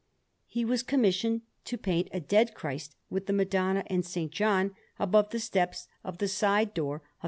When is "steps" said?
5.39-5.87